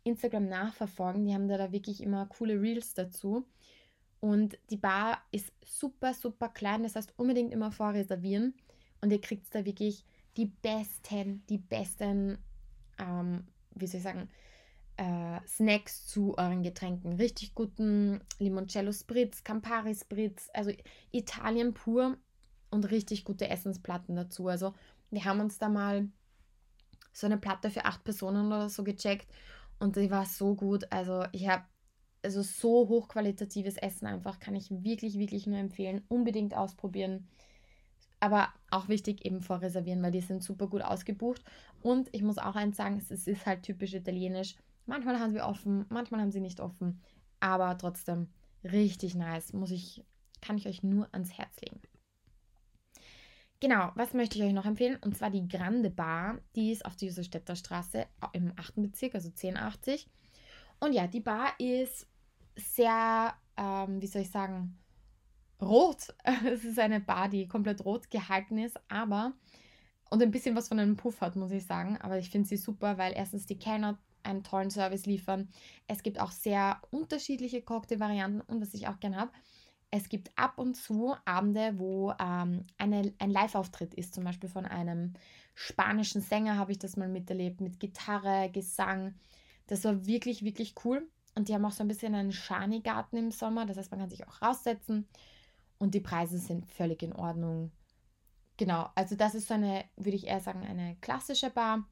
Instagram 0.03 0.47
nachverfolgen. 0.47 1.27
Die 1.27 1.33
haben 1.35 1.47
da, 1.47 1.59
da 1.59 1.71
wirklich 1.71 2.01
immer 2.01 2.25
coole 2.25 2.59
Reels 2.59 2.95
dazu. 2.95 3.45
Und 4.19 4.57
die 4.71 4.77
Bar 4.77 5.21
ist 5.31 5.53
super, 5.63 6.15
super 6.15 6.49
klein. 6.49 6.81
Das 6.81 6.95
heißt, 6.95 7.13
unbedingt 7.17 7.53
immer 7.53 7.71
vorreservieren. 7.71 8.55
Und 9.01 9.11
ihr 9.11 9.21
kriegt 9.21 9.53
da 9.53 9.63
wirklich 9.63 10.05
die 10.37 10.45
besten, 10.45 11.43
die 11.47 11.57
besten, 11.57 12.37
ähm, 12.97 13.45
wie 13.75 13.87
soll 13.87 13.97
ich 13.97 14.03
sagen, 14.03 14.29
äh, 14.97 15.39
Snacks 15.47 16.05
zu 16.05 16.37
euren 16.37 16.63
Getränken. 16.63 17.13
Richtig 17.13 17.55
guten 17.55 18.21
Limoncello 18.39 18.91
Spritz, 18.91 19.43
Campari 19.43 19.95
Spritz, 19.95 20.49
also 20.53 20.71
Italien 21.11 21.73
pur 21.73 22.17
und 22.69 22.91
richtig 22.91 23.25
gute 23.25 23.49
Essensplatten 23.49 24.15
dazu. 24.15 24.47
Also 24.47 24.73
wir 25.09 25.25
haben 25.25 25.39
uns 25.39 25.57
da 25.57 25.69
mal 25.69 26.07
so 27.13 27.25
eine 27.27 27.37
Platte 27.37 27.69
für 27.69 27.85
acht 27.85 28.03
Personen 28.03 28.47
oder 28.47 28.69
so 28.69 28.83
gecheckt 28.83 29.27
und 29.79 29.95
die 29.95 30.11
war 30.11 30.25
so 30.25 30.55
gut. 30.55 30.91
Also 30.91 31.25
ich 31.31 31.47
habe 31.47 31.63
also 32.23 32.41
so 32.41 32.87
hochqualitatives 32.87 33.77
Essen 33.77 34.05
einfach, 34.05 34.39
kann 34.39 34.55
ich 34.55 34.69
wirklich, 34.69 35.17
wirklich 35.17 35.47
nur 35.47 35.57
empfehlen. 35.57 36.03
Unbedingt 36.07 36.55
ausprobieren. 36.55 37.27
Aber 38.21 38.49
auch 38.69 38.87
wichtig, 38.87 39.25
eben 39.25 39.41
vorreservieren, 39.41 40.01
weil 40.01 40.11
die 40.11 40.21
sind 40.21 40.43
super 40.43 40.67
gut 40.67 40.83
ausgebucht. 40.83 41.43
Und 41.81 42.07
ich 42.13 42.21
muss 42.21 42.37
auch 42.37 42.55
eins 42.55 42.77
sagen, 42.77 42.97
es 42.97 43.27
ist 43.27 43.45
halt 43.45 43.63
typisch 43.63 43.93
italienisch. 43.93 44.55
Manchmal 44.85 45.19
haben 45.19 45.33
sie 45.33 45.41
offen, 45.41 45.85
manchmal 45.89 46.21
haben 46.21 46.31
sie 46.31 46.39
nicht 46.39 46.61
offen. 46.61 47.01
Aber 47.39 47.77
trotzdem 47.77 48.27
richtig 48.63 49.15
nice. 49.15 49.53
Muss 49.53 49.71
ich, 49.71 50.05
kann 50.39 50.57
ich 50.57 50.67
euch 50.67 50.83
nur 50.83 51.09
ans 51.11 51.37
Herz 51.37 51.59
legen. 51.61 51.81
Genau, 53.59 53.91
was 53.95 54.13
möchte 54.13 54.37
ich 54.37 54.43
euch 54.43 54.53
noch 54.53 54.65
empfehlen? 54.65 54.97
Und 55.01 55.17
zwar 55.17 55.29
die 55.29 55.47
Grande 55.47 55.89
Bar. 55.91 56.39
Die 56.55 56.71
ist 56.71 56.85
auf 56.85 56.95
der 56.95 57.09
Josefstädter 57.09 57.55
Straße 57.55 58.05
im 58.33 58.53
8. 58.55 58.73
Bezirk, 58.77 59.15
also 59.15 59.29
1080. 59.29 60.07
Und 60.79 60.93
ja, 60.93 61.07
die 61.07 61.19
Bar 61.19 61.53
ist 61.59 62.07
sehr, 62.55 63.33
ähm, 63.57 64.01
wie 64.01 64.07
soll 64.07 64.23
ich 64.23 64.31
sagen, 64.31 64.79
rot. 65.61 66.13
es 66.45 66.63
ist 66.63 66.79
eine 66.79 66.99
Bar, 66.99 67.29
die 67.29 67.47
komplett 67.47 67.85
rot 67.85 68.09
gehalten 68.09 68.57
ist, 68.57 68.79
aber 68.89 69.33
und 70.09 70.21
ein 70.21 70.31
bisschen 70.31 70.55
was 70.55 70.67
von 70.67 70.79
einem 70.79 70.97
Puff 70.97 71.21
hat, 71.21 71.37
muss 71.37 71.51
ich 71.51 71.65
sagen. 71.65 71.97
Aber 72.01 72.17
ich 72.17 72.29
finde 72.29 72.47
sie 72.47 72.57
super, 72.57 72.97
weil 72.97 73.13
erstens 73.15 73.45
die 73.45 73.57
Kellner 73.57 73.97
einen 74.23 74.43
tollen 74.43 74.69
Service 74.69 75.05
liefern. 75.05 75.49
Es 75.87 76.03
gibt 76.03 76.19
auch 76.19 76.31
sehr 76.31 76.81
unterschiedliche 76.91 77.61
Cocktailvarianten 77.61 78.41
und 78.41 78.61
was 78.61 78.73
ich 78.73 78.87
auch 78.87 78.99
gerne 78.99 79.17
habe, 79.17 79.31
es 79.89 80.07
gibt 80.07 80.31
ab 80.37 80.57
und 80.57 80.75
zu 80.75 81.15
Abende, 81.25 81.73
wo 81.77 82.13
ähm, 82.19 82.63
eine, 82.77 83.13
ein 83.19 83.29
Live-Auftritt 83.29 83.93
ist, 83.93 84.13
zum 84.13 84.23
Beispiel 84.23 84.49
von 84.49 84.65
einem 84.65 85.13
spanischen 85.53 86.21
Sänger 86.21 86.57
habe 86.57 86.71
ich 86.71 86.79
das 86.79 86.95
mal 86.95 87.09
miterlebt, 87.09 87.59
mit 87.59 87.79
Gitarre, 87.79 88.49
Gesang. 88.51 89.15
Das 89.67 89.83
war 89.83 90.05
wirklich, 90.05 90.43
wirklich 90.43 90.75
cool. 90.85 91.09
Und 91.35 91.49
die 91.49 91.53
haben 91.53 91.65
auch 91.65 91.71
so 91.71 91.83
ein 91.83 91.89
bisschen 91.89 92.15
einen 92.15 92.31
Schani-Garten 92.31 93.17
im 93.17 93.31
Sommer, 93.31 93.65
das 93.65 93.77
heißt, 93.77 93.91
man 93.91 93.99
kann 93.99 94.09
sich 94.09 94.25
auch 94.27 94.41
raussetzen 94.41 95.07
und 95.81 95.93
die 95.93 95.99
Preise 95.99 96.37
sind 96.37 96.65
völlig 96.67 97.03
in 97.03 97.13
Ordnung. 97.13 97.71
Genau, 98.57 98.89
also 98.95 99.15
das 99.15 99.35
ist 99.35 99.47
so 99.47 99.55
eine, 99.55 99.83
würde 99.95 100.15
ich 100.15 100.27
eher 100.27 100.39
sagen, 100.39 100.63
eine 100.63 100.95
klassische 101.01 101.49
Bar. 101.49 101.85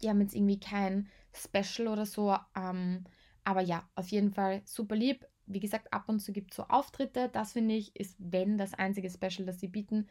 Die 0.00 0.08
haben 0.08 0.20
jetzt 0.20 0.34
irgendwie 0.34 0.60
kein 0.60 1.08
Special 1.34 1.88
oder 1.88 2.06
so, 2.06 2.36
ähm, 2.56 3.04
aber 3.44 3.60
ja, 3.60 3.88
auf 3.94 4.08
jeden 4.08 4.30
Fall 4.30 4.62
super 4.64 4.96
lieb 4.96 5.26
wie 5.52 5.60
gesagt, 5.60 5.92
ab 5.92 6.04
und 6.06 6.20
zu 6.20 6.32
gibt 6.32 6.52
es 6.52 6.56
so 6.56 6.64
Auftritte. 6.64 7.28
Das 7.28 7.52
finde 7.52 7.74
ich, 7.74 7.94
ist, 7.96 8.16
wenn 8.18 8.56
das 8.56 8.74
einzige 8.74 9.10
Special, 9.10 9.46
das 9.46 9.60
sie 9.60 9.68
bieten. 9.68 10.08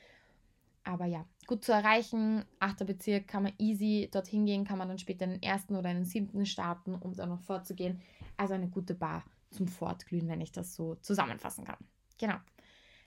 Aber 0.83 1.05
ja, 1.05 1.25
gut 1.47 1.63
zu 1.63 1.71
erreichen. 1.71 2.45
Achter 2.59 2.85
Bezirk 2.85 3.27
kann 3.27 3.43
man 3.43 3.53
easy 3.57 4.09
dorthin 4.11 4.45
gehen, 4.45 4.65
kann 4.65 4.77
man 4.77 4.87
dann 4.87 4.99
später 4.99 5.25
in 5.25 5.31
den 5.31 5.43
ersten 5.43 5.75
oder 5.75 5.91
in 5.91 5.97
den 5.97 6.05
siebten 6.05 6.45
starten, 6.45 6.95
um 6.95 7.15
dann 7.15 7.29
noch 7.29 7.41
vorzugehen. 7.41 8.01
Also 8.37 8.53
eine 8.53 8.67
gute 8.67 8.95
Bar 8.95 9.23
zum 9.51 9.67
Fortglühen, 9.67 10.27
wenn 10.27 10.41
ich 10.41 10.51
das 10.51 10.75
so 10.75 10.95
zusammenfassen 10.95 11.65
kann. 11.65 11.77
Genau. 12.17 12.35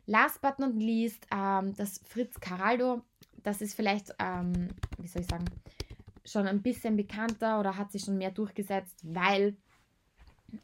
Last 0.07 0.41
but 0.41 0.59
not 0.59 0.75
least, 0.75 1.27
ähm, 1.33 1.75
das 1.77 2.01
Fritz 2.05 2.41
Caraldo. 2.41 3.03
Das 3.43 3.61
ist 3.61 3.75
vielleicht, 3.75 4.15
ähm, 4.19 4.69
wie 4.99 5.09
soll 5.09 5.23
ich 5.23 5.29
sagen, 5.29 5.45
schon 6.25 6.47
ein 6.47 6.63
bisschen 6.63 6.97
bekannter 6.97 7.59
oder 7.59 7.77
hat 7.77 7.93
sich 7.93 8.05
schon 8.05 8.19
mehr 8.19 8.31
durchgesetzt, 8.31 9.01
weil 9.03 9.57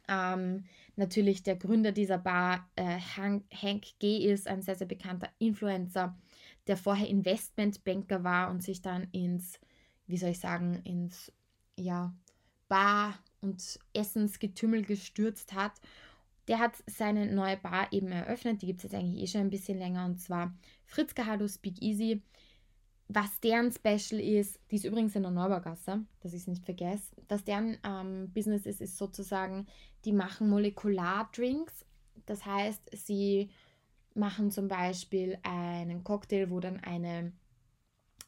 ähm, 0.08 0.64
natürlich 0.96 1.42
der 1.42 1.56
Gründer 1.56 1.92
dieser 1.92 2.18
Bar, 2.18 2.68
äh, 2.76 2.98
Hank, 3.16 3.44
Hank 3.52 3.84
G., 3.98 4.30
ist 4.30 4.46
ein 4.46 4.62
sehr, 4.62 4.76
sehr 4.76 4.86
bekannter 4.86 5.28
Influencer, 5.38 6.16
der 6.66 6.76
vorher 6.76 7.08
Investmentbanker 7.08 8.24
war 8.24 8.50
und 8.50 8.62
sich 8.62 8.82
dann 8.82 9.08
ins, 9.12 9.58
wie 10.06 10.16
soll 10.16 10.30
ich 10.30 10.40
sagen, 10.40 10.80
ins 10.84 11.32
ja, 11.76 12.12
Bar- 12.68 13.18
und 13.40 13.78
Essensgetümmel 13.94 14.82
gestürzt 14.82 15.54
hat. 15.54 15.72
Der 16.48 16.58
hat 16.58 16.72
seine 16.86 17.32
neue 17.32 17.58
Bar 17.58 17.92
eben 17.92 18.10
eröffnet, 18.10 18.62
die 18.62 18.66
gibt 18.66 18.78
es 18.78 18.84
jetzt 18.84 18.94
eigentlich 18.94 19.22
eh 19.22 19.26
schon 19.26 19.42
ein 19.42 19.50
bisschen 19.50 19.78
länger, 19.78 20.06
und 20.06 20.18
zwar 20.18 20.54
Fritz 20.86 21.14
Gahado 21.14 21.46
Speak 21.46 21.80
Easy 21.82 22.22
was 23.08 23.40
deren 23.40 23.72
Special 23.72 24.20
ist, 24.20 24.60
die 24.70 24.76
ist 24.76 24.84
übrigens 24.84 25.16
in 25.16 25.22
der 25.22 25.30
Neubaugasse, 25.30 26.04
dass 26.20 26.34
ich 26.34 26.42
es 26.42 26.46
nicht 26.46 26.64
vergesse, 26.64 27.10
dass 27.26 27.42
deren 27.42 27.78
ähm, 27.82 28.30
Business 28.34 28.66
ist, 28.66 28.82
ist 28.82 28.98
sozusagen, 28.98 29.66
die 30.04 30.12
machen 30.12 30.50
Molekulardrinks. 30.50 31.86
Das 32.26 32.44
heißt, 32.44 32.82
sie 32.92 33.50
machen 34.14 34.50
zum 34.50 34.68
Beispiel 34.68 35.38
einen 35.42 36.04
Cocktail, 36.04 36.50
wo 36.50 36.60
dann 36.60 36.80
eine 36.80 37.32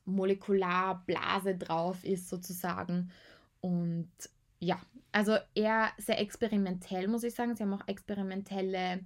Molekularblase 0.06 1.56
drauf 1.56 2.02
ist, 2.02 2.30
sozusagen. 2.30 3.10
Und 3.60 4.10
ja, 4.60 4.80
also 5.12 5.36
eher 5.54 5.90
sehr 5.98 6.20
experimentell, 6.20 7.08
muss 7.08 7.24
ich 7.24 7.34
sagen. 7.34 7.54
Sie 7.54 7.62
haben 7.62 7.74
auch 7.74 7.88
experimentelle 7.88 9.00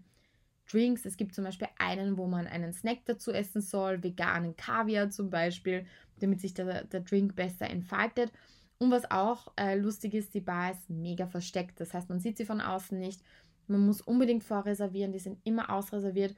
Drinks. 0.70 1.04
Es 1.04 1.16
gibt 1.16 1.34
zum 1.34 1.44
Beispiel 1.44 1.68
einen, 1.78 2.16
wo 2.16 2.26
man 2.26 2.46
einen 2.46 2.72
Snack 2.72 3.04
dazu 3.04 3.32
essen 3.32 3.60
soll, 3.60 4.02
veganen 4.02 4.56
Kaviar 4.56 5.10
zum 5.10 5.30
Beispiel, 5.30 5.86
damit 6.20 6.40
sich 6.40 6.54
der, 6.54 6.84
der 6.84 7.00
Drink 7.00 7.36
besser 7.36 7.68
entfaltet. 7.68 8.32
Und 8.78 8.90
was 8.90 9.10
auch 9.10 9.52
äh, 9.56 9.76
lustig 9.76 10.14
ist, 10.14 10.34
die 10.34 10.40
Bar 10.40 10.72
ist 10.72 10.90
mega 10.90 11.26
versteckt. 11.26 11.80
Das 11.80 11.94
heißt, 11.94 12.08
man 12.08 12.20
sieht 12.20 12.36
sie 12.36 12.44
von 12.44 12.60
außen 12.60 12.98
nicht. 12.98 13.22
Man 13.66 13.86
muss 13.86 14.00
unbedingt 14.02 14.44
vorreservieren. 14.44 15.12
Die 15.12 15.18
sind 15.18 15.38
immer 15.44 15.70
ausreserviert. 15.70 16.34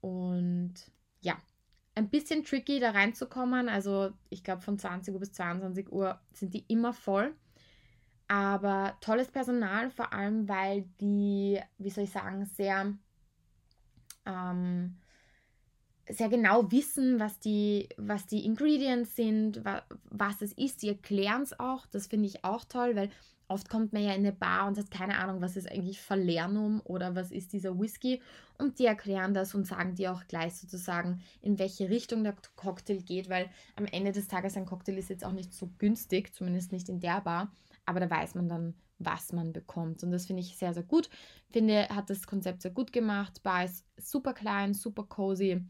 Und 0.00 0.74
ja, 1.20 1.36
ein 1.94 2.08
bisschen 2.08 2.44
tricky 2.44 2.80
da 2.80 2.90
reinzukommen. 2.90 3.68
Also 3.68 4.10
ich 4.30 4.42
glaube 4.44 4.62
von 4.62 4.78
20 4.78 5.14
Uhr 5.14 5.20
bis 5.20 5.32
22 5.32 5.92
Uhr 5.92 6.18
sind 6.32 6.54
die 6.54 6.64
immer 6.68 6.92
voll. 6.92 7.34
Aber 8.28 8.96
tolles 9.00 9.28
Personal, 9.28 9.90
vor 9.90 10.12
allem 10.12 10.48
weil 10.48 10.84
die, 11.00 11.58
wie 11.78 11.90
soll 11.90 12.04
ich 12.04 12.10
sagen, 12.10 12.44
sehr 12.44 12.92
ähm, 14.26 14.96
sehr 16.10 16.28
genau 16.28 16.70
wissen, 16.70 17.20
was 17.20 17.38
die, 17.38 17.88
was 17.96 18.26
die 18.26 18.44
Ingredients 18.44 19.14
sind, 19.16 19.64
wa 19.64 19.82
was 20.04 20.40
es 20.40 20.52
ist. 20.52 20.82
Die 20.82 20.88
erklären 20.88 21.42
es 21.42 21.58
auch. 21.58 21.86
Das 21.86 22.06
finde 22.06 22.26
ich 22.26 22.44
auch 22.44 22.64
toll, 22.64 22.96
weil 22.96 23.10
oft 23.46 23.68
kommt 23.68 23.92
man 23.92 24.02
ja 24.02 24.12
in 24.12 24.26
eine 24.26 24.32
Bar 24.32 24.68
und 24.68 24.78
hat 24.78 24.90
keine 24.90 25.18
Ahnung, 25.18 25.40
was 25.40 25.56
ist 25.56 25.70
eigentlich 25.70 26.00
Falernum 26.00 26.80
oder 26.84 27.14
was 27.14 27.30
ist 27.30 27.52
dieser 27.52 27.78
Whisky. 27.78 28.22
Und 28.58 28.78
die 28.78 28.86
erklären 28.86 29.34
das 29.34 29.54
und 29.54 29.66
sagen 29.66 29.94
dir 29.94 30.12
auch 30.12 30.26
gleich 30.28 30.54
sozusagen, 30.54 31.22
in 31.40 31.58
welche 31.58 31.88
Richtung 31.88 32.24
der 32.24 32.36
Cocktail 32.56 33.02
geht, 33.02 33.28
weil 33.28 33.48
am 33.76 33.86
Ende 33.86 34.12
des 34.12 34.28
Tages 34.28 34.56
ein 34.56 34.66
Cocktail 34.66 34.98
ist 34.98 35.10
jetzt 35.10 35.24
auch 35.24 35.32
nicht 35.32 35.52
so 35.52 35.70
günstig, 35.78 36.34
zumindest 36.34 36.72
nicht 36.72 36.88
in 36.88 37.00
der 37.00 37.20
Bar. 37.20 37.52
Aber 37.88 38.00
da 38.00 38.10
weiß 38.10 38.34
man 38.34 38.48
dann, 38.48 38.74
was 38.98 39.32
man 39.32 39.52
bekommt. 39.52 40.02
Und 40.02 40.10
das 40.12 40.26
finde 40.26 40.42
ich 40.42 40.56
sehr, 40.56 40.74
sehr 40.74 40.82
gut. 40.82 41.08
Finde, 41.50 41.88
hat 41.88 42.10
das 42.10 42.26
Konzept 42.26 42.62
sehr 42.62 42.70
gut 42.70 42.92
gemacht. 42.92 43.42
Bar 43.42 43.64
ist 43.64 43.84
super 43.96 44.34
klein, 44.34 44.74
super 44.74 45.04
cozy 45.04 45.64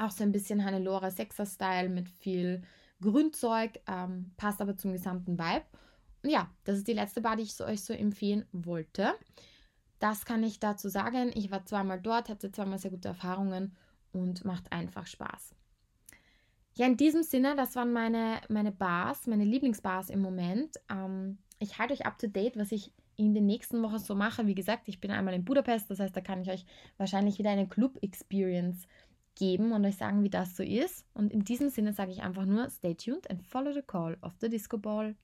auch 0.00 0.10
so 0.10 0.24
ein 0.24 0.32
bisschen 0.32 0.64
Hannelore 0.64 1.10
Sexer-Style 1.10 1.88
mit 1.88 2.08
viel 2.08 2.62
Grünzeug, 3.00 3.80
ähm, 3.86 4.32
passt 4.36 4.60
aber 4.60 4.76
zum 4.76 4.92
gesamten 4.92 5.38
Vibe. 5.38 5.64
Und 6.22 6.30
ja, 6.30 6.50
das 6.64 6.78
ist 6.78 6.88
die 6.88 6.94
letzte 6.94 7.20
Bar, 7.20 7.36
die 7.36 7.42
ich 7.42 7.54
so, 7.54 7.64
euch 7.64 7.82
so 7.82 7.92
empfehlen 7.92 8.46
wollte. 8.52 9.14
Das 9.98 10.24
kann 10.24 10.42
ich 10.42 10.60
dazu 10.60 10.88
sagen. 10.88 11.30
Ich 11.34 11.50
war 11.50 11.64
zweimal 11.64 12.00
dort, 12.00 12.28
hatte 12.28 12.50
zweimal 12.50 12.78
sehr 12.78 12.90
gute 12.90 13.08
Erfahrungen 13.08 13.76
und 14.12 14.44
macht 14.44 14.72
einfach 14.72 15.06
Spaß. 15.06 15.54
Ja, 16.74 16.86
in 16.86 16.96
diesem 16.96 17.22
Sinne, 17.22 17.56
das 17.56 17.76
waren 17.76 17.92
meine, 17.92 18.40
meine 18.48 18.72
Bars, 18.72 19.26
meine 19.26 19.44
Lieblingsbars 19.44 20.10
im 20.10 20.20
Moment. 20.20 20.76
Ähm, 20.90 21.38
ich 21.58 21.78
halte 21.78 21.92
euch 21.92 22.06
up 22.06 22.18
to 22.18 22.26
date, 22.26 22.56
was 22.56 22.72
ich 22.72 22.92
in 23.16 23.34
den 23.34 23.46
nächsten 23.46 23.82
Wochen 23.82 23.98
so 23.98 24.14
mache. 24.14 24.46
Wie 24.46 24.54
gesagt, 24.54 24.88
ich 24.88 25.00
bin 25.00 25.10
einmal 25.10 25.34
in 25.34 25.44
Budapest, 25.44 25.90
das 25.90 26.00
heißt, 26.00 26.16
da 26.16 26.20
kann 26.20 26.42
ich 26.42 26.50
euch 26.50 26.64
wahrscheinlich 26.96 27.38
wieder 27.38 27.50
eine 27.50 27.68
Club-Experience 27.68 28.86
geben 29.34 29.72
und 29.72 29.84
euch 29.84 29.96
sagen, 29.96 30.22
wie 30.22 30.30
das 30.30 30.56
so 30.56 30.62
ist. 30.62 31.04
Und 31.12 31.32
in 31.32 31.44
diesem 31.44 31.68
Sinne 31.68 31.92
sage 31.92 32.12
ich 32.12 32.22
einfach 32.22 32.46
nur, 32.46 32.68
stay 32.70 32.94
tuned 32.94 33.28
and 33.30 33.42
follow 33.42 33.72
the 33.72 33.82
call 33.82 34.16
of 34.22 34.32
the 34.40 34.48
Disco 34.48 34.78
Ball. 34.78 35.14